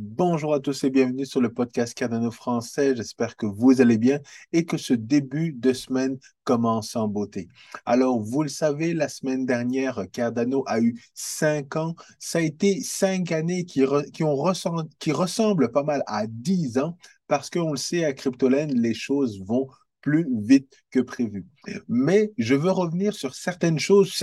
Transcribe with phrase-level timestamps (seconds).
[0.00, 2.94] Bonjour à tous et bienvenue sur le podcast Cardano français.
[2.94, 4.20] J'espère que vous allez bien
[4.52, 7.48] et que ce début de semaine commence en beauté.
[7.84, 11.96] Alors, vous le savez, la semaine dernière, Cardano a eu cinq ans.
[12.20, 13.82] Ça a été cinq années qui,
[14.12, 14.54] qui, ont
[15.00, 16.96] qui ressemblent pas mal à dix ans
[17.26, 19.66] parce qu'on le sait, à Cryptolène, les choses vont
[20.00, 21.44] plus vite que prévu.
[21.88, 24.14] Mais je veux revenir sur certaines choses,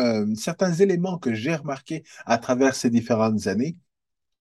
[0.00, 3.76] euh, certains éléments que j'ai remarqués à travers ces différentes années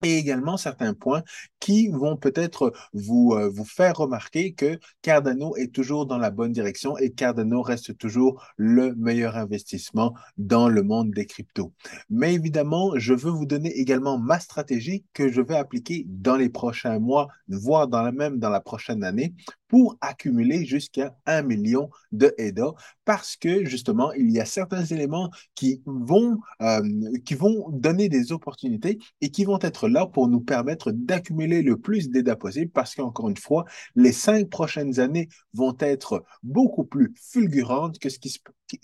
[0.02, 1.22] et également certains points
[1.59, 6.52] qui vont peut-être vous, euh, vous faire remarquer que Cardano est toujours dans la bonne
[6.52, 11.73] direction et Cardano reste toujours le meilleur investissement dans le monde des cryptos.
[12.09, 16.48] Mais évidemment, je veux vous donner également ma stratégie que je vais appliquer dans les
[16.48, 19.34] prochains mois, voire dans la même dans la prochaine année
[19.68, 22.73] pour accumuler jusqu'à un million de EDA
[23.04, 26.82] parce que justement, il y a certains éléments qui vont, euh,
[27.24, 31.77] qui vont donner des opportunités et qui vont être là pour nous permettre d'accumuler le
[31.77, 37.13] plus d'EDA possible parce qu'encore une fois, les cinq prochaines années vont être beaucoup plus
[37.21, 38.41] fulgurantes que ce qui,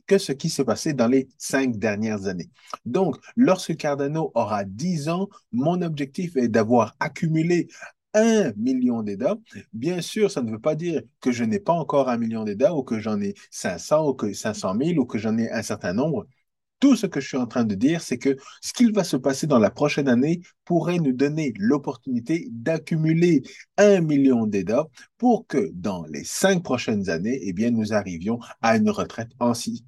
[0.07, 2.51] que ce qui s'est passé dans les cinq dernières années.
[2.85, 7.69] Donc, lorsque Cardano aura 10 ans, mon objectif est d'avoir accumulé
[8.15, 9.37] un million d'EDA.
[9.73, 12.75] Bien sûr, ça ne veut pas dire que je n'ai pas encore un million d'EDA
[12.75, 15.93] ou que j'en ai 500 ou que 500 000 ou que j'en ai un certain
[15.93, 16.27] nombre.
[16.79, 19.17] Tout ce que je suis en train de dire, c'est que ce qu'il va se
[19.17, 23.43] passer dans la prochaine année pourrait nous donner l'opportunité d'accumuler
[23.79, 28.91] un million d'EDA pour que dans les cinq prochaines années, eh nous arrivions à une
[28.91, 29.31] retraite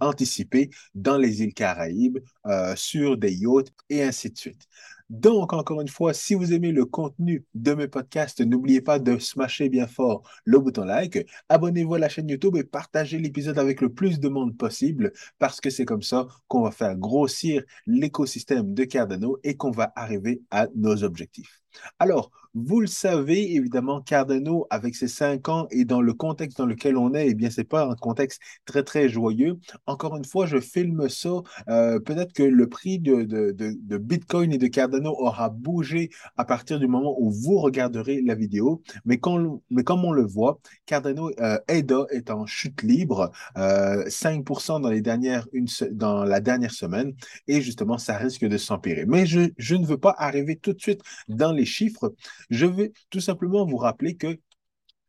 [0.00, 4.66] anticipée dans les îles Caraïbes, euh, sur des yachts et ainsi de suite.
[5.10, 9.18] Donc, encore une fois, si vous aimez le contenu de mes podcasts, n'oubliez pas de
[9.18, 13.80] smasher bien fort le bouton like, abonnez-vous à la chaîne YouTube et partagez l'épisode avec
[13.80, 18.74] le plus de monde possible parce que c'est comme ça qu'on va faire grossir l'écosystème
[18.74, 21.62] de Cardano et qu'on va arriver à nos objectifs.
[21.98, 26.66] Alors, vous le savez, évidemment, Cardano, avec ses cinq ans et dans le contexte dans
[26.66, 29.58] lequel on est, eh bien, ce n'est pas un contexte très, très joyeux.
[29.86, 31.28] Encore une fois, je filme ça.
[31.68, 36.78] Euh, peut-être que le prix de, de, Bitcoin et de Cardano aura bougé à partir
[36.78, 38.82] du moment où vous regarderez la vidéo.
[39.04, 44.76] Mais, quand, mais comme on le voit, Cardano euh, EDA est en chute libre, 5%
[44.76, 47.12] euh, dans, les dernières, une, dans la dernière semaine.
[47.46, 49.04] Et justement, ça risque de s'empirer.
[49.06, 52.14] Mais je, je ne veux pas arriver tout de suite dans les chiffres,
[52.50, 54.38] je vais tout simplement vous rappeler que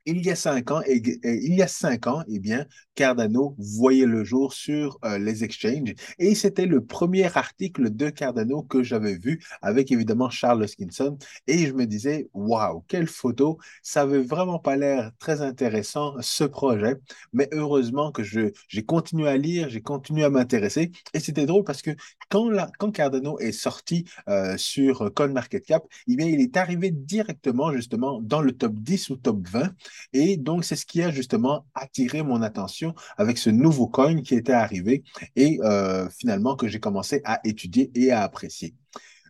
[0.06, 2.66] il y a cinq ans, et, il y a cinq ans, eh bien,
[2.96, 5.94] Cardano voyait le jour sur euh, les exchanges.
[6.18, 11.18] Et c'était le premier article de Cardano que j'avais vu avec évidemment Charles Hoskinson
[11.48, 16.44] et je me disais, waouh, quelle photo, ça avait vraiment pas l'air très intéressant ce
[16.44, 16.96] projet,
[17.34, 18.52] mais heureusement que j'ai
[18.86, 20.92] continué à lire, j'ai continué à m'intéresser.
[21.14, 21.92] Et c'était drôle parce que
[22.30, 27.72] quand, la, quand Cardano est sorti euh, sur CoinMarketCap, eh bien, il est arrivé directement
[27.72, 29.74] justement dans le top 10 ou top 20
[30.14, 34.36] et donc, c'est ce qui a justement attiré mon attention avec ce nouveau coin qui
[34.36, 35.04] était arrivé
[35.36, 38.76] et euh, finalement que j'ai commencé à étudier et à apprécier.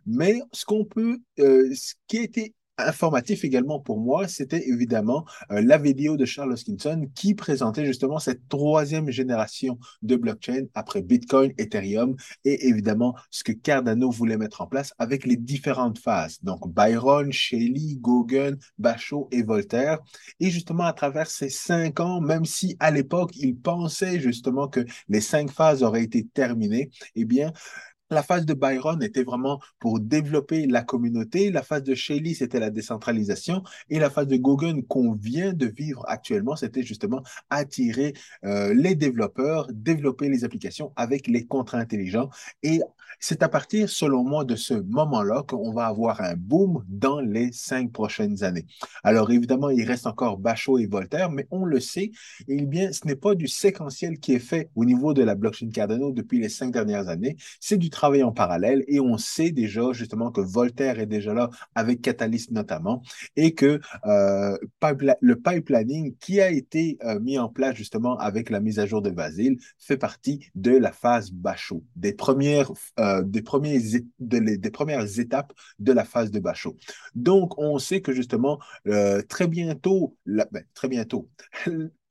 [0.05, 1.73] Mais ce qu'on peut, euh,
[2.07, 2.23] qui a
[2.87, 8.19] informatif également pour moi, c'était évidemment euh, la vidéo de Charles Hoskinson qui présentait justement
[8.19, 14.61] cette troisième génération de blockchain après Bitcoin, Ethereum et évidemment ce que Cardano voulait mettre
[14.61, 16.39] en place avec les différentes phases.
[16.43, 19.99] Donc Byron, Shelley, Gauguin, Bachot et Voltaire.
[20.39, 24.85] Et justement à travers ces cinq ans, même si à l'époque il pensait justement que
[25.07, 27.51] les cinq phases auraient été terminées, eh bien,
[28.09, 31.51] la phase de Byron était vraiment pour développer la communauté.
[31.51, 33.63] La phase de Shelley, c'était la décentralisation.
[33.89, 38.13] Et la phase de Gauguin qu'on vient de vivre actuellement, c'était justement attirer
[38.45, 42.29] euh, les développeurs, développer les applications avec les contrats intelligents.
[42.63, 42.81] Et
[43.19, 47.51] c'est à partir, selon moi, de ce moment-là qu'on va avoir un boom dans les
[47.51, 48.65] cinq prochaines années.
[49.03, 52.11] Alors, évidemment, il reste encore Bachot et Voltaire, mais on le sait,
[52.47, 55.69] eh bien, ce n'est pas du séquentiel qui est fait au niveau de la blockchain
[55.69, 57.37] Cardano depuis les cinq dernières années.
[57.59, 61.49] C'est du travailler en parallèle et on sait déjà justement que Voltaire est déjà là
[61.75, 63.01] avec Catalyst notamment
[63.35, 64.57] et que euh,
[65.21, 69.01] le pipelining qui a été euh, mis en place justement avec la mise à jour
[69.01, 73.81] de Vasile fait partie de la phase Bachot, des premières, euh, des, premiers,
[74.19, 76.77] des premières étapes de la phase de Bachot.
[77.15, 78.59] Donc, on sait que justement,
[79.27, 81.29] très bientôt, ben, très bientôt,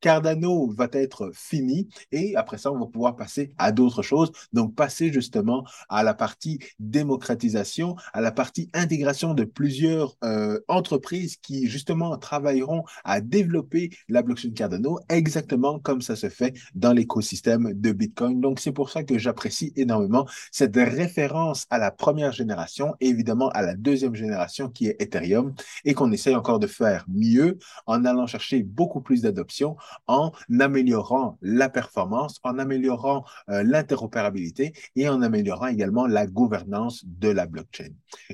[0.01, 4.31] Cardano va être fini et après ça, on va pouvoir passer à d'autres choses.
[4.53, 11.37] Donc, passer justement à la partie démocratisation, à la partie intégration de plusieurs euh, entreprises
[11.37, 17.73] qui justement travailleront à développer la blockchain Cardano exactement comme ça se fait dans l'écosystème
[17.75, 18.41] de Bitcoin.
[18.41, 23.49] Donc, c'est pour ça que j'apprécie énormément cette référence à la première génération et évidemment
[23.51, 25.55] à la deuxième génération qui est Ethereum
[25.85, 29.77] et qu'on essaye encore de faire mieux en allant chercher beaucoup plus d'adoption,
[30.07, 37.29] en améliorant la performance, en améliorant euh, l'interopérabilité et en améliorant également la gouvernance de
[37.29, 37.91] la blockchain.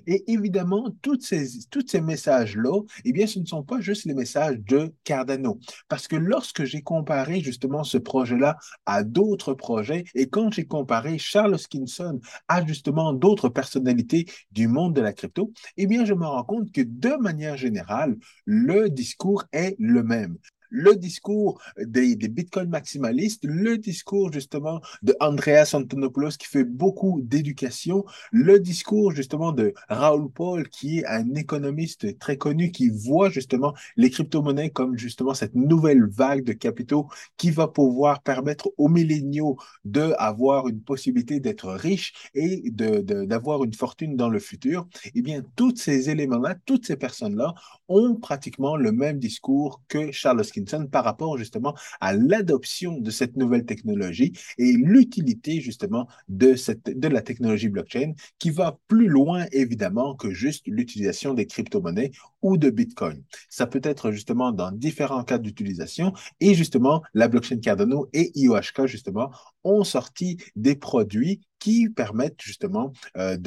[0.06, 4.14] Et évidemment, toutes ces, toutes ces messages-là, eh bien, ce ne sont pas juste les
[4.14, 5.58] messages de Cardano.
[5.88, 8.56] Parce que lorsque j'ai comparé justement ce projet-là
[8.86, 14.94] à d'autres projets et quand j'ai comparé Charles Skinson à justement d'autres personnalités du monde
[14.94, 19.44] de la crypto, eh bien, je me rends compte que de manière générale, le discours
[19.52, 20.36] est le même
[20.74, 27.20] le discours des, des bitcoins maximalistes, le discours justement de Andreas Antonopoulos qui fait beaucoup
[27.22, 33.30] d'éducation, le discours justement de Raoul Paul qui est un économiste très connu qui voit
[33.30, 38.88] justement les crypto-monnaies comme justement cette nouvelle vague de capitaux qui va pouvoir permettre aux
[38.88, 44.88] milléniaux d'avoir une possibilité d'être riches et d'avoir de, une fortune dans le futur.
[45.14, 47.54] Eh bien, tous ces éléments-là, toutes ces personnes-là
[47.88, 50.44] ont pratiquement le même discours que Charles
[50.90, 56.54] par rapport justement à l'adoption de cette nouvelle technologie et l'utilité justement de,
[56.90, 62.12] de la technologie blockchain qui va plus loin évidemment que juste l'utilisation des crypto-monnaies
[62.44, 63.24] ou de Bitcoin.
[63.48, 68.86] Ça peut être justement dans différents cas d'utilisation et justement la blockchain Cardano et IOHK
[68.86, 69.30] justement
[69.64, 73.38] ont sorti des produits qui permettent justement euh,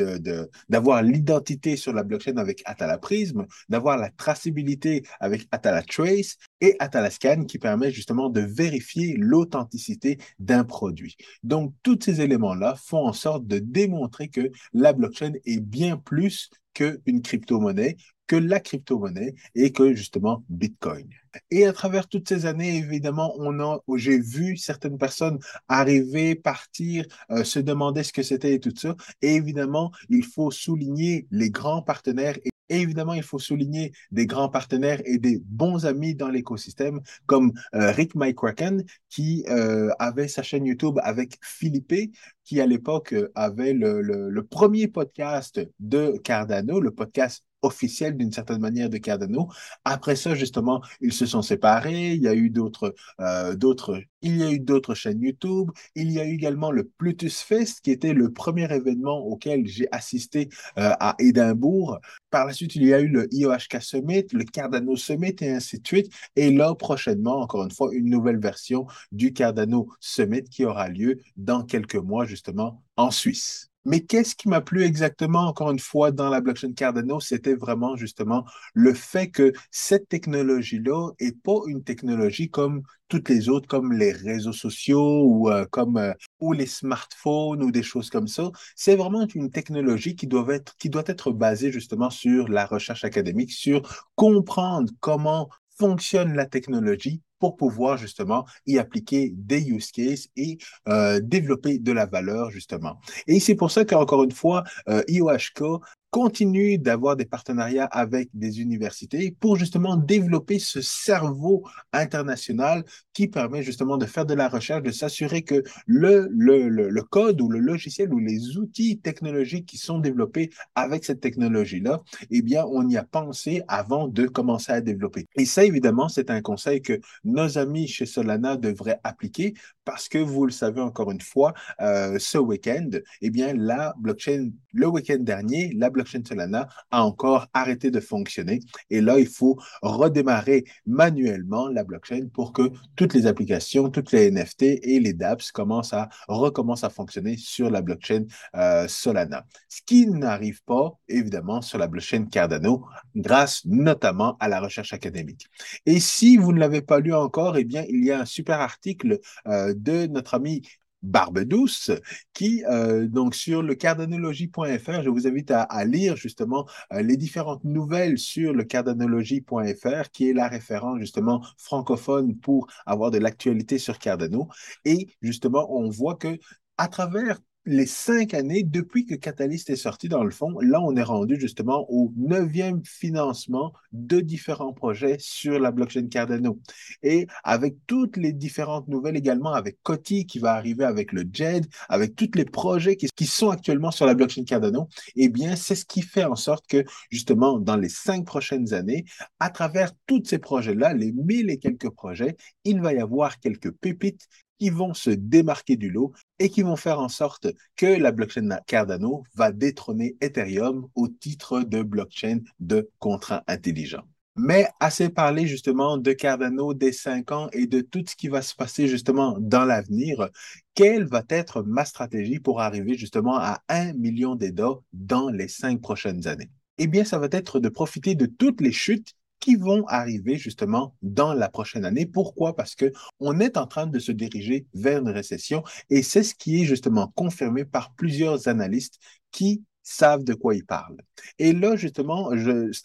[0.67, 6.75] d'avoir l'identité sur la blockchain avec Atala Prism, d'avoir la traçabilité avec Atala Trace et
[6.79, 11.15] Atala Scan qui permet justement de vérifier l'authenticité d'un produit.
[11.43, 16.49] Donc, tous ces éléments-là font en sorte de démontrer que la blockchain est bien plus
[16.73, 17.97] qu'une crypto-monnaie,
[18.27, 21.07] que la crypto-monnaie et que justement Bitcoin.
[21.51, 27.05] Et à travers toutes ces années, évidemment, on a, j'ai vu certaines personnes arriver, partir,
[27.31, 28.95] euh, se demander ce que c'était et tout ça.
[29.21, 32.37] Et évidemment, il faut souligner les grands partenaires
[32.69, 37.53] et évidemment, il faut souligner des grands partenaires et des bons amis dans l'écosystème, comme
[37.75, 42.11] euh, Rick McCracken, qui euh, avait sa chaîne YouTube avec Philippe,
[42.43, 48.59] qui à l'époque avait le, le, premier podcast de Cardano, le podcast officiel d'une certaine
[48.59, 49.49] manière de Cardano.
[49.85, 52.13] Après ça, justement, ils se sont séparés.
[52.13, 55.71] Il y a eu d'autres, euh, d'autres, il y a eu d'autres chaînes YouTube.
[55.95, 59.87] Il y a eu également le Plutus Fest, qui était le premier événement auquel j'ai
[59.91, 61.99] assisté euh, à Édimbourg.
[62.29, 65.79] Par la suite, il y a eu le IOHK Summit, le Cardano Summit et ainsi
[65.79, 66.11] de suite.
[66.35, 71.19] Et là, prochainement, encore une fois, une nouvelle version du Cardano Summit qui aura lieu
[71.35, 73.66] dans quelques mois, justement, en Suisse.
[73.87, 77.95] Mais qu'est-ce qui m'a plu exactement, encore une fois, dans la blockchain Cardano, c'était vraiment
[77.95, 78.43] justement
[78.73, 84.11] le fait que cette technologie-là n'est pas une technologie comme toutes les autres, comme les
[84.11, 86.11] réseaux sociaux ou, euh, comme, euh,
[86.41, 88.51] ou les smartphones ou des choses comme ça.
[88.75, 93.05] C'est vraiment une technologie qui doit, être, qui doit être basée justement sur la recherche
[93.05, 95.49] académique, sur comprendre comment
[95.79, 100.57] fonctionne la technologie pour pouvoir justement y appliquer des use cases et
[100.87, 102.99] euh, développer de la valeur justement.
[103.27, 108.61] Et c'est pour ça qu'encore une fois, euh, IOHK continue d'avoir des partenariats avec des
[108.61, 112.83] universités pour justement développer ce cerveau international
[113.13, 117.41] qui permet justement de faire de la recherche, de s'assurer que le, le, le, code
[117.41, 121.99] ou le logiciel ou les outils technologiques qui sont développés avec cette technologie-là,
[122.29, 125.25] eh bien, on y a pensé avant de commencer à développer.
[125.35, 130.17] Et ça, évidemment, c'est un conseil que nos amis chez Solana devraient appliquer parce que
[130.17, 132.89] vous le savez encore une fois, euh, ce week-end,
[133.21, 138.59] eh bien, la blockchain, le week-end dernier, la blockchain Solana a encore arrêté de fonctionner.
[138.89, 144.31] Et là, il faut redémarrer manuellement la blockchain pour que toutes les applications, toutes les
[144.31, 148.25] NFT et les dApps commencent à, recommencent à fonctionner sur la blockchain
[148.55, 149.45] euh, Solana.
[149.69, 152.85] Ce qui n'arrive pas, évidemment, sur la blockchain Cardano,
[153.15, 155.47] grâce notamment à la recherche académique.
[155.85, 158.61] Et si vous ne l'avez pas lu encore, eh bien, il y a un super
[158.61, 160.61] article euh, de notre ami
[161.03, 161.91] Barbe Douce,
[162.33, 167.63] qui, euh, donc sur le cardanologie.fr, je vous invite à, lire justement euh, les différentes
[167.63, 173.99] nouvelles sur le cardanologie.fr, qui est la référence justement francophone pour avoir de l'actualité sur
[173.99, 174.47] Cardano.
[174.85, 176.37] Et justement, on voit que
[176.77, 180.95] à travers les cinq années depuis que Catalyst est sorti, dans le fond, là, on
[180.95, 186.59] est rendu justement au neuvième financement de différents projets sur la blockchain Cardano.
[187.03, 191.67] Et avec toutes les différentes nouvelles également, avec Coty qui va arriver avec le JED,
[191.89, 195.85] avec tous les projets qui, sont actuellement sur la blockchain Cardano, eh bien, c'est ce
[195.85, 199.03] qui fait en sorte que justement, dans les cinq prochaines années,
[199.39, 203.71] à travers tous ces projets-là, les mille et quelques projets, il va y avoir quelques
[203.71, 208.11] pépites qui vont se démarquer du lot et qui vont faire en sorte que la
[208.11, 214.03] blockchain Cardano va détrôner Ethereum au titre de blockchain de contrat intelligent.
[214.39, 218.43] Mais assez parlé justement de Cardano des cinq ans et de tout ce qui va
[218.43, 220.29] se passer justement dans l'avenir.
[220.75, 225.81] Quelle va être ma stratégie pour arriver justement à un million d'EDA dans les cinq
[225.81, 226.51] prochaines années?
[226.77, 229.15] Eh bien, ça va être de profiter de toutes les chutes
[229.47, 232.05] qui vont arriver justement dans la prochaine année.
[232.05, 232.53] Pourquoi?
[232.53, 236.35] Parce que on est en train de se diriger vers une récession et c'est ce
[236.35, 238.99] qui est justement confirmé par plusieurs analystes
[239.31, 240.97] qui savent de quoi ils parlent.
[241.39, 242.31] Et là, justement,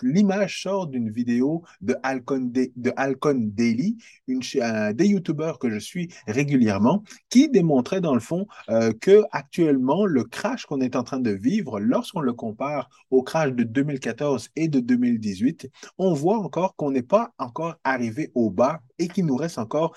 [0.03, 3.97] l'image sort d'une vidéo de Alcon, de, Alcon Daily,
[4.29, 9.25] une, un des youtubeurs que je suis régulièrement, qui démontrait dans le fond euh, que
[9.33, 13.65] actuellement le crash qu'on est en train de vivre, lorsqu'on le compare au crash de
[13.65, 15.69] 2014 et de 2018,
[15.99, 19.97] on voit encore qu'on n'est pas encore arrivé au bas et qu'il nous reste encore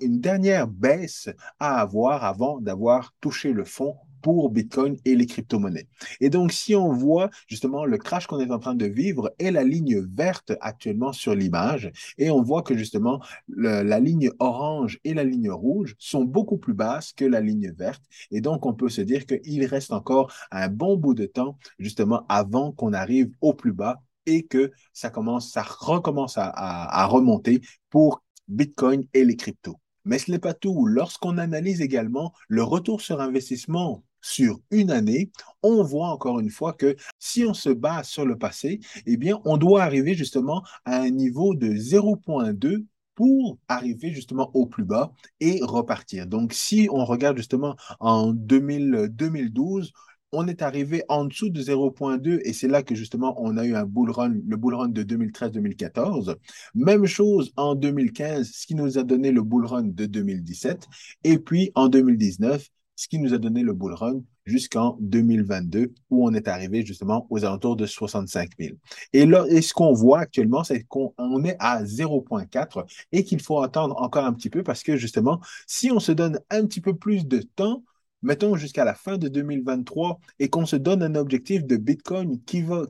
[0.00, 1.28] une dernière baisse
[1.60, 5.86] à avoir avant d'avoir touché le fond pour Bitcoin et les crypto-monnaies.
[6.20, 9.50] Et donc, si on voit justement le crash qu'on est en train de vivre et
[9.50, 15.14] la ligne verte actuellement sur l'image, et on voit que justement la ligne orange et
[15.14, 18.02] la ligne rouge sont beaucoup plus basses que la ligne verte.
[18.30, 22.24] Et donc, on peut se dire qu'il reste encore un bon bout de temps justement
[22.28, 27.60] avant qu'on arrive au plus bas et que ça commence, ça recommence à, à remonter
[27.90, 29.78] pour Bitcoin et les cryptos.
[30.06, 30.86] Mais ce n'est pas tout.
[30.86, 35.30] Lorsqu'on analyse également le retour sur investissement sur une année,
[35.62, 39.40] on voit encore une fois que si on se base sur le passé, eh bien,
[39.44, 45.12] on doit arriver justement à un niveau de 0.2 pour arriver justement au plus bas
[45.40, 46.26] et repartir.
[46.26, 49.92] Donc, si on regarde justement en 2012,
[50.36, 53.74] on est arrivé en dessous de 0.2 et c'est là que justement on a eu
[53.74, 56.36] un bull run, le bull run de 2013-2014.
[56.74, 60.88] Même chose en 2015, ce qui nous a donné le bull run de 2017.
[61.24, 66.26] Et puis en 2019, ce qui nous a donné le bull run jusqu'en 2022, où
[66.26, 68.76] on est arrivé justement aux alentours de 65 000.
[69.14, 71.14] Et là, et ce qu'on voit actuellement, c'est qu'on
[71.44, 75.90] est à 0.4 et qu'il faut attendre encore un petit peu parce que justement, si
[75.90, 77.82] on se donne un petit peu plus de temps,
[78.26, 82.60] mettons jusqu'à la fin de 2023 et qu'on se donne un objectif de Bitcoin qui,
[82.60, 82.82] va,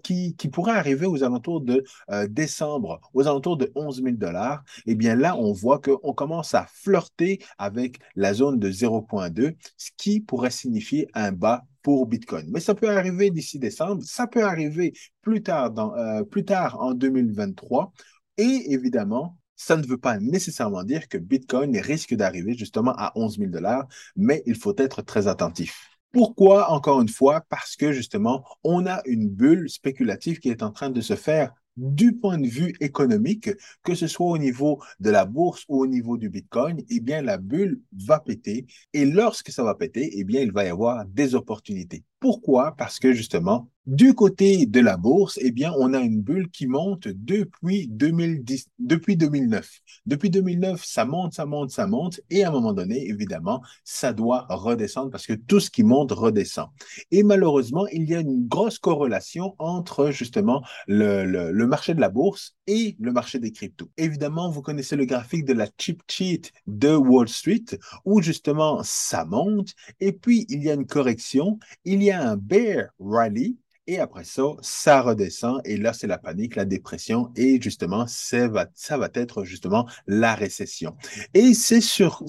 [0.51, 5.15] pourrait arriver aux alentours de euh, décembre, aux alentours de 11 000 dollars, eh bien
[5.15, 10.51] là, on voit qu'on commence à flirter avec la zone de 0.2, ce qui pourrait
[10.51, 12.47] signifier un bas pour Bitcoin.
[12.51, 16.81] Mais ça peut arriver d'ici décembre, ça peut arriver plus tard, dans, euh, plus tard
[16.81, 17.93] en 2023.
[18.39, 23.39] Et évidemment, ça ne veut pas nécessairement dire que Bitcoin risque d'arriver justement à 11
[23.39, 25.89] 000 dollars, mais il faut être très attentif.
[26.13, 27.43] Pourquoi, encore une fois?
[27.49, 31.53] Parce que justement, on a une bulle spéculative qui est en train de se faire
[31.77, 33.51] du point de vue économique,
[33.83, 37.23] que ce soit au niveau de la bourse ou au niveau du Bitcoin, eh bien,
[37.23, 38.67] la bulle va péter.
[38.93, 42.05] Et lorsque ça va péter, eh bien, il va y avoir des opportunités.
[42.19, 42.75] Pourquoi?
[42.77, 46.67] Parce que justement, du côté de la bourse, eh bien, on a une bulle qui
[46.67, 49.71] monte depuis 2010, depuis 2009.
[50.07, 54.13] Depuis 2009, ça monte, ça monte, ça monte, et à un moment donné, évidemment, ça
[54.13, 56.69] doit redescendre parce que tout ce qui monte redescend.
[57.13, 62.09] Et malheureusement, il y a une grosse corrélation entre justement le, le, marché de la
[62.09, 63.91] bourse et le marché des cryptos.
[63.97, 67.65] Évidemment, vous connaissez le graphique de la chip sheet de Wall Street
[68.05, 72.37] où justement ça monte et puis il y a une correction, il y a un
[72.37, 77.61] bear rally et après ça, ça redescend et là, c'est la panique, la dépression et
[77.61, 80.97] justement, ça va, ça va être justement la récession.
[81.35, 82.23] Et c'est sur,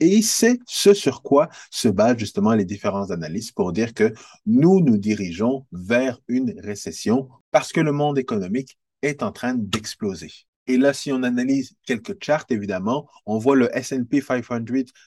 [0.00, 4.12] et c'est ce sur quoi se basent justement les différents analystes pour dire que
[4.46, 10.30] nous nous dirigeons vers une récession parce que le monde économique est en train d'exploser.
[10.66, 14.58] Et là, si on analyse quelques charts, évidemment, on voit le S&P 500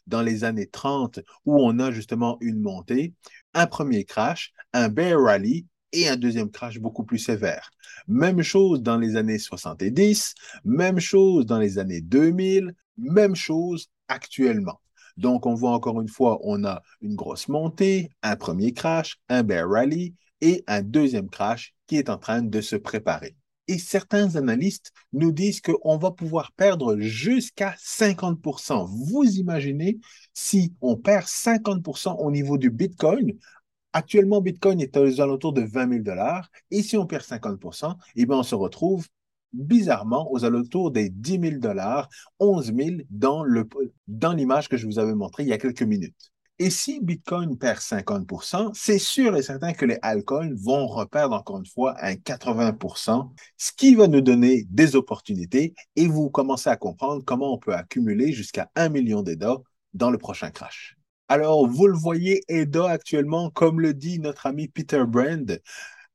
[0.08, 3.14] dans les années 30 où on a justement une montée,
[3.54, 7.70] un premier crash, un bear rally et un deuxième crash beaucoup plus sévère.
[8.08, 10.34] Même chose dans les années 70,
[10.64, 14.80] même chose dans les années 2000, même chose actuellement.
[15.18, 19.44] Donc, on voit encore une fois, on a une grosse montée, un premier crash, un
[19.44, 23.36] bear rally et un deuxième crash qui est en train de se préparer.
[23.68, 28.86] Et certains analystes nous disent qu'on va pouvoir perdre jusqu'à 50%.
[28.86, 30.00] Vous imaginez
[30.34, 33.34] si on perd 50% au niveau du Bitcoin,
[33.94, 36.50] Actuellement, Bitcoin est aux alentours de 20 000 dollars.
[36.72, 37.60] Et si on perd 50
[38.16, 39.08] eh bien, on se retrouve
[39.54, 43.44] bizarrement aux alentours des 10 000 dollars, 11 000 dans,
[44.34, 46.32] l'image que je vous avais montrée il y a quelques minutes.
[46.60, 51.58] Et si Bitcoin perd 50% c'est sûr et certain que les altcoins vont reperdre encore
[51.58, 56.78] une fois un 80% ce qui va nous donner des opportunités et vous commencez à
[56.78, 59.58] comprendre comment on peut accumuler jusqu'à 1 million d'EDA
[59.94, 61.01] dans le prochain crash.
[61.34, 65.62] Alors, vous le voyez, EDA actuellement, comme le dit notre ami Peter Brand,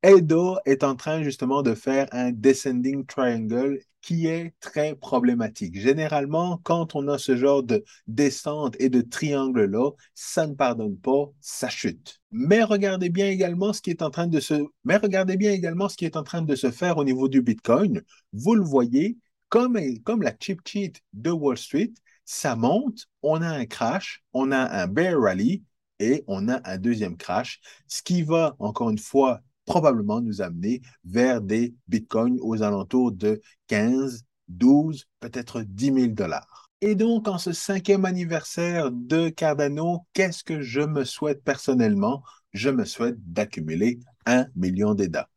[0.02, 5.80] EDA est en train justement de faire un descending triangle qui est très problématique.
[5.80, 11.30] Généralement, quand on a ce genre de descente et de triangle-là, ça ne pardonne pas,
[11.40, 12.20] ça chute.
[12.30, 15.88] Mais regardez bien également ce qui est en train de se, mais regardez bien également
[15.88, 18.02] ce qui est en train de se faire au niveau du Bitcoin.
[18.34, 19.16] Vous le voyez,
[19.48, 21.92] comme, comme la chip cheat de Wall Street,
[22.26, 25.62] ça monte, on a un crash, on a un bear rally
[25.98, 30.82] et on a un deuxième crash, ce qui va, encore une fois, probablement nous amener
[31.04, 36.70] vers des bitcoins aux alentours de 15, 12, peut-être 10 000 dollars.
[36.82, 42.22] Et donc, en ce cinquième anniversaire de Cardano, qu'est-ce que je me souhaite personnellement?
[42.52, 45.28] Je me souhaite d'accumuler un million d'EDA.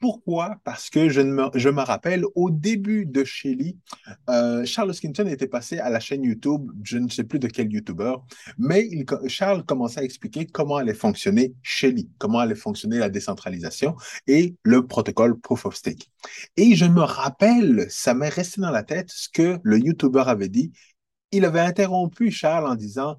[0.00, 0.60] Pourquoi?
[0.62, 3.76] Parce que je me, rappelle au début de Shelly,
[4.30, 7.72] euh, Charles Skinton était passé à la chaîne YouTube, je ne sais plus de quel
[7.72, 8.14] YouTuber,
[8.58, 8.88] mais
[9.26, 13.96] Charles commençait à expliquer comment allait fonctionner Shelly, comment allait fonctionner la décentralisation
[14.28, 16.08] et le protocole Proof of Stake.
[16.56, 20.48] Et je me rappelle, ça m'est resté dans la tête ce que le YouTuber avait
[20.48, 20.72] dit.
[21.32, 23.18] Il avait interrompu Charles en disant,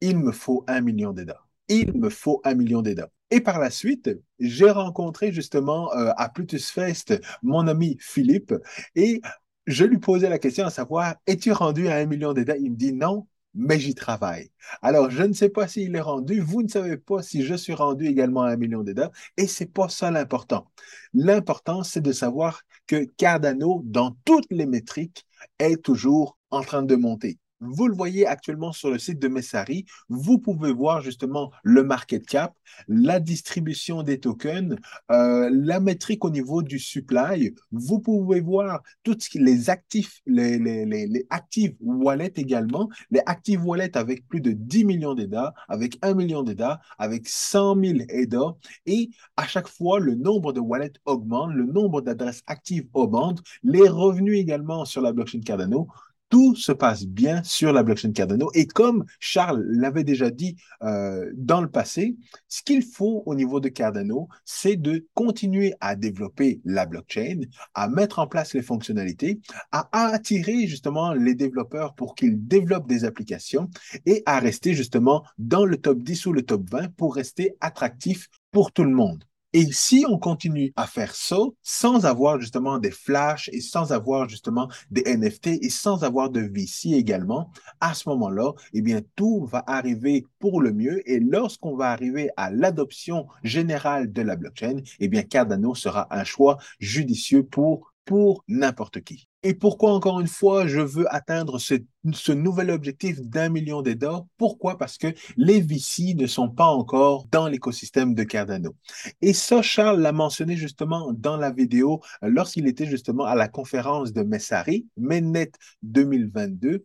[0.00, 1.40] il me faut un million d'EDA.
[1.68, 3.10] Il me faut un million d'EDA.
[3.30, 8.54] Et par la suite, j'ai rencontré justement euh, à Plutus Fest mon ami Philippe
[8.94, 9.20] et
[9.66, 12.56] je lui posais la question à savoir, es-tu rendu à un million d'EDA?
[12.56, 14.50] Il me dit non, mais j'y travaille.
[14.82, 17.74] Alors, je ne sais pas s'il est rendu, vous ne savez pas si je suis
[17.74, 20.70] rendu également à un million d'EDA, et c'est pas ça l'important.
[21.14, 25.26] L'important, c'est de savoir que Cardano, dans toutes les métriques,
[25.58, 27.38] est toujours en train de monter.
[27.60, 29.86] Vous le voyez actuellement sur le site de Messari.
[30.10, 32.54] Vous pouvez voir justement le market cap,
[32.86, 34.76] la distribution des tokens,
[35.10, 37.54] euh, la métrique au niveau du supply.
[37.72, 44.42] Vous pouvez voir tous les actifs, les, active wallets également, les active wallets avec plus
[44.42, 48.54] de 10 millions d'EDA, avec 1 million d'EDA, avec 100 000 EDA.
[48.84, 49.08] Et
[49.38, 54.38] à chaque fois, le nombre de wallets augmente, le nombre d'adresses actives augmente, les revenus
[54.38, 55.88] également sur la blockchain Cardano
[56.28, 58.50] tout se passe bien sur la blockchain Cardano.
[58.54, 62.16] Et comme Charles l'avait déjà dit euh, dans le passé,
[62.48, 67.40] ce qu'il faut au niveau de Cardano, c'est de continuer à développer la blockchain,
[67.74, 69.40] à mettre en place les fonctionnalités,
[69.72, 73.68] à attirer justement les développeurs pour qu'ils développent des applications
[74.04, 78.28] et à rester justement dans le top 10 ou le top 20 pour rester attractif
[78.50, 79.24] pour tout le monde.
[79.58, 84.28] Et si on continue à faire ça sans avoir justement des flashs et sans avoir
[84.28, 89.46] justement des NFT et sans avoir de VC également, à ce moment-là, eh bien, tout
[89.46, 91.00] va arriver pour le mieux.
[91.10, 96.24] Et lorsqu'on va arriver à l'adoption générale de la blockchain, eh bien, Cardano sera un
[96.24, 99.28] choix judicieux pour pour n'importe qui.
[99.42, 104.24] Et pourquoi, encore une fois, je veux atteindre ce, nouvel objectif d'un million d'EDA?
[104.38, 104.78] Pourquoi?
[104.78, 108.74] Parce que les VC ne sont pas encore dans l'écosystème de Cardano.
[109.20, 114.12] Et ça, Charles l'a mentionné justement dans la vidéo lorsqu'il était justement à la conférence
[114.12, 116.84] de Messari, Mainnet 2022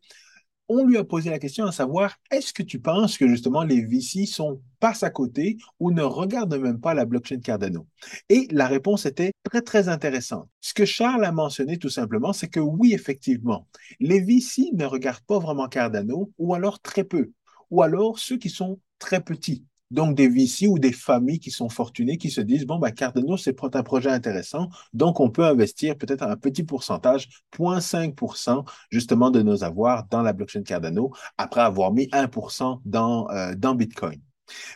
[0.73, 3.85] on lui a posé la question à savoir, est-ce que tu penses que justement les
[3.85, 7.85] VC sont passent à côté ou ne regardent même pas la blockchain Cardano?
[8.29, 10.47] Et la réponse était très, très intéressante.
[10.61, 13.67] Ce que Charles a mentionné tout simplement, c'est que oui, effectivement,
[13.99, 17.31] les VC ne regardent pas vraiment Cardano ou alors très peu,
[17.69, 19.65] ou alors ceux qui sont très petits.
[19.91, 23.37] Donc, des VC ou des familles qui sont fortunées, qui se disent, bon, ben, Cardano,
[23.37, 29.41] c'est un projet intéressant, donc on peut investir peut-être un petit pourcentage, 0,5% justement de
[29.41, 34.19] nos avoirs dans la blockchain Cardano, après avoir mis 1% dans, euh, dans Bitcoin.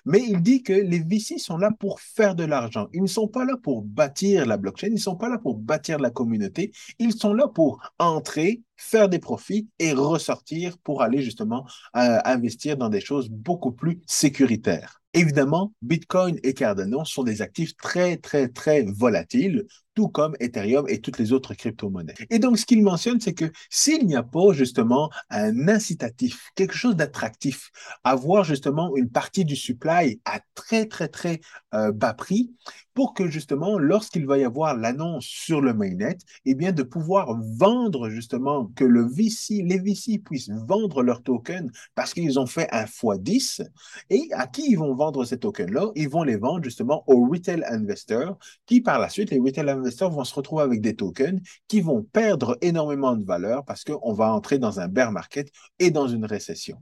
[0.05, 2.87] Mais il dit que les VC sont là pour faire de l'argent.
[2.93, 5.55] Ils ne sont pas là pour bâtir la blockchain, ils ne sont pas là pour
[5.55, 11.21] bâtir la communauté, ils sont là pour entrer, faire des profits et ressortir pour aller
[11.21, 15.01] justement euh, investir dans des choses beaucoup plus sécuritaires.
[15.15, 21.01] Évidemment, Bitcoin et Cardano sont des actifs très, très, très volatiles, tout comme Ethereum et
[21.01, 22.13] toutes les autres crypto-monnaies.
[22.29, 26.75] Et donc, ce qu'il mentionne, c'est que s'il n'y a pas justement un incitatif, quelque
[26.75, 27.71] chose d'attractif,
[28.03, 31.39] avoir justement une partie du supply à très, très, très
[31.73, 32.51] euh, bas prix,
[32.93, 37.37] pour que justement, lorsqu'il va y avoir l'annonce sur le mainnet, eh bien, de pouvoir
[37.57, 42.69] vendre justement, que le VC, les VC puissent vendre leurs tokens parce qu'ils ont fait
[42.71, 43.67] un x10.
[44.09, 45.91] Et à qui ils vont vendre ces tokens-là?
[45.95, 49.84] Ils vont les vendre justement aux retail investors qui, par la suite, les retail investors
[50.09, 54.31] vont se retrouver avec des tokens qui vont perdre énormément de valeur parce qu'on va
[54.33, 56.77] entrer dans un bear market et dans une récession.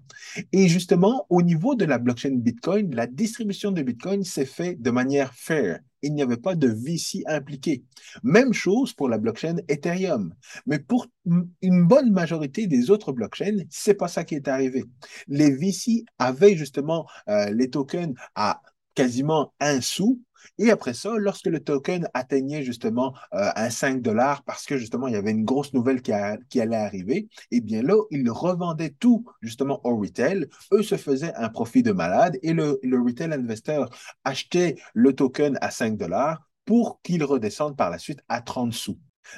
[0.52, 4.92] Et justement, au niveau de la blockchain Bitcoin, la distribution de Bitcoin s'est fait de
[4.92, 7.84] manière fair il n'y avait pas de VC impliqué.
[8.22, 10.36] Même chose pour la blockchain Ethereum.
[10.68, 14.84] Mais pour une bonne majorité des autres blockchains, c'est pas ça qui est arrivé.
[15.28, 18.62] Les VC avaient justement euh, les tokens à
[18.94, 20.22] quasiment un sou
[20.58, 25.08] et après ça, lorsque le token atteignait justement euh, un 5 dollars parce que justement
[25.08, 29.26] il y avait une grosse nouvelle qui, allait arriver, eh bien là, ils revendaient tout
[29.42, 30.48] justement au retail.
[30.72, 33.90] Eux se faisaient un profit de malade et le, retail investor
[34.24, 38.98] achetait le token à 5 dollars pour qu'il redescende par la suite à 30 sous.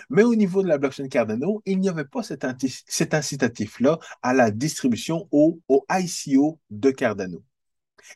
[0.10, 2.44] Mais au niveau de la blockchain Cardano, il n'y avait pas cet,
[3.13, 7.44] incitatif-là à la distribution au ICO de Cardano.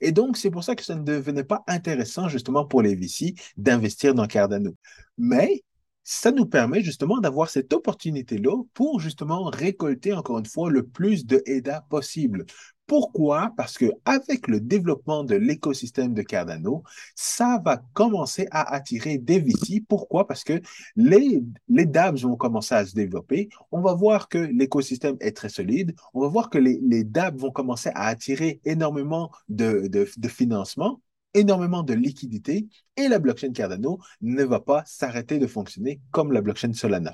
[0.02, 3.36] Et donc, c'est pour ça que ça ne devenait pas intéressant justement pour les VC
[3.58, 4.76] d'investir dans Cardano.
[5.18, 5.64] Mais
[6.04, 11.26] ça nous permet justement d'avoir cette opportunité-là pour justement récolter encore une fois le plus
[11.26, 12.46] de EDA possible.
[12.90, 13.54] Pourquoi?
[13.56, 16.82] Parce que avec le développement de l'écosystème de Cardano,
[17.14, 19.86] ça va commencer à attirer des VC.
[19.88, 20.26] Pourquoi?
[20.26, 20.60] Parce que
[20.96, 23.50] les, les vont commencer à se développer.
[23.72, 25.94] On va voir que l'écosystème est très solide.
[26.16, 31.00] On va voir que les, les vont commencer à attirer énormément de, de, financement
[31.36, 36.42] énormément de liquidités et la blockchain Cardano ne va pas s'arrêter de fonctionner comme la
[36.42, 37.14] blockchain Solana.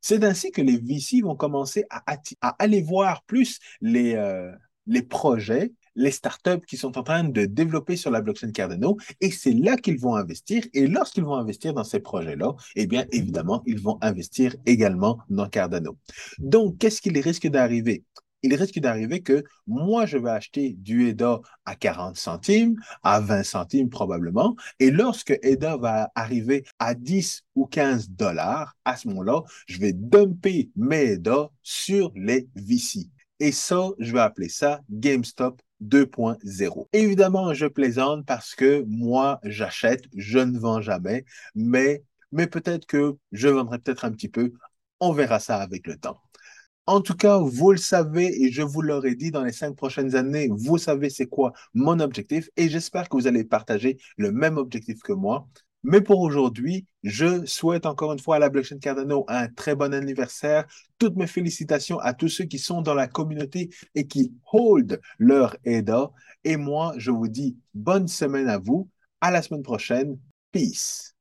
[0.00, 2.02] C'est ainsi que les VC vont commencer à,
[2.40, 4.50] à aller voir plus les, euh,
[4.86, 9.30] les projets, les startups qui sont en train de développer sur la blockchain Cardano, et
[9.30, 10.64] c'est là qu'ils vont investir.
[10.72, 15.48] Et lorsqu'ils vont investir dans ces projets-là, eh bien, évidemment, ils vont investir également dans
[15.48, 15.96] Cardano.
[16.38, 18.04] Donc, qu'est-ce qu'il risque d'arriver?
[18.44, 23.42] il risque d'arriver que moi, je vais acheter du EDA à 40 centimes, à 20
[23.42, 29.42] centimes probablement, et lorsque EDA va arriver à 10 ou 15 dollars, à ce moment-là,
[29.66, 33.08] je vais dumper mes EDA sur les VC.
[33.44, 36.88] Et ça, je vais appeler ça GameStop 2.0.
[36.94, 42.02] Évidemment, je plaisante parce que moi, j'achète, je ne vends jamais, mais,
[42.32, 44.54] peut-être que je vendrai peut-être un petit peu.
[44.98, 46.18] On verra ça avec le temps.
[46.86, 50.16] En tout cas, vous le savez et je vous l'aurais dit dans les cinq prochaines
[50.16, 54.56] années, vous savez c'est quoi mon objectif et j'espère que vous allez partager le même
[54.56, 55.46] objectif que moi.
[55.84, 59.92] Mais pour aujourd'hui, je souhaite encore une fois à la blockchain Cardano un très bon
[59.92, 60.64] anniversaire.
[60.98, 65.56] Toutes mes félicitations à tous ceux qui sont dans la communauté et qui hold leur
[65.66, 66.10] EDA.
[66.42, 68.88] Et moi, je vous dis bonne semaine à vous.
[69.20, 70.18] À la semaine prochaine.
[70.52, 71.12] Peace.